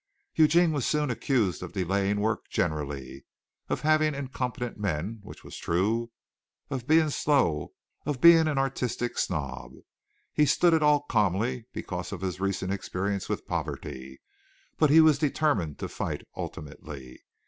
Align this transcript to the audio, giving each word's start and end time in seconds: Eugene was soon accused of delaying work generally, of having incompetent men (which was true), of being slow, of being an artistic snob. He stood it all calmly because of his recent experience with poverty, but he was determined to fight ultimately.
Eugene 0.33 0.71
was 0.71 0.83
soon 0.87 1.11
accused 1.11 1.61
of 1.61 1.73
delaying 1.73 2.19
work 2.21 2.49
generally, 2.49 3.23
of 3.69 3.81
having 3.81 4.15
incompetent 4.15 4.75
men 4.79 5.19
(which 5.21 5.43
was 5.43 5.55
true), 5.57 6.09
of 6.71 6.87
being 6.87 7.11
slow, 7.11 7.71
of 8.03 8.19
being 8.19 8.47
an 8.47 8.57
artistic 8.57 9.15
snob. 9.15 9.73
He 10.33 10.47
stood 10.47 10.73
it 10.73 10.81
all 10.81 11.01
calmly 11.03 11.67
because 11.71 12.11
of 12.11 12.21
his 12.21 12.39
recent 12.39 12.73
experience 12.73 13.29
with 13.29 13.45
poverty, 13.45 14.19
but 14.79 14.89
he 14.89 15.01
was 15.01 15.19
determined 15.19 15.77
to 15.77 15.87
fight 15.87 16.23
ultimately. 16.35 17.21